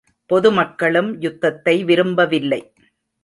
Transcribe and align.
பொது 0.25 0.51
மக்களும் 0.51 1.09
யுத்தத்தை 1.21 1.83
விரும்பவில்லை. 1.83 2.61